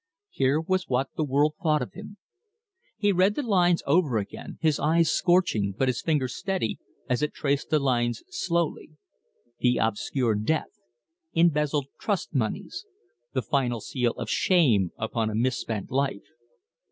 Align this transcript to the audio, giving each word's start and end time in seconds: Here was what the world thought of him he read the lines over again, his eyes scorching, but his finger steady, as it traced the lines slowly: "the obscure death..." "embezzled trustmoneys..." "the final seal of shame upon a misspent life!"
Here 0.31 0.59
was 0.59 0.89
what 0.89 1.09
the 1.15 1.23
world 1.23 1.53
thought 1.61 1.83
of 1.83 1.93
him 1.93 2.17
he 2.97 3.11
read 3.11 3.35
the 3.35 3.43
lines 3.43 3.83
over 3.85 4.17
again, 4.17 4.57
his 4.59 4.79
eyes 4.79 5.11
scorching, 5.11 5.75
but 5.77 5.87
his 5.87 6.01
finger 6.01 6.27
steady, 6.27 6.79
as 7.07 7.21
it 7.21 7.35
traced 7.35 7.69
the 7.69 7.77
lines 7.77 8.23
slowly: 8.27 8.93
"the 9.59 9.77
obscure 9.77 10.33
death..." 10.33 10.79
"embezzled 11.35 11.85
trustmoneys..." 11.99 12.83
"the 13.33 13.43
final 13.43 13.79
seal 13.79 14.13
of 14.13 14.27
shame 14.27 14.91
upon 14.97 15.29
a 15.29 15.35
misspent 15.35 15.91
life!" 15.91 16.23